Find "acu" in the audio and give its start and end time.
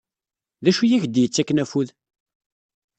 0.69-0.81